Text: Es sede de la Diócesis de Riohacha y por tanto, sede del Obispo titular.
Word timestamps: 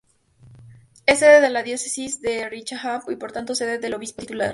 Es 1.05 1.19
sede 1.19 1.41
de 1.41 1.51
la 1.51 1.61
Diócesis 1.61 2.19
de 2.23 2.49
Riohacha 2.49 3.03
y 3.09 3.17
por 3.17 3.31
tanto, 3.31 3.53
sede 3.53 3.77
del 3.77 3.93
Obispo 3.93 4.21
titular. 4.23 4.49